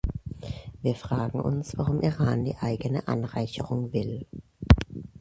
[0.81, 4.25] Wir fragen uns, warum Iran die eigene Anreicherung will.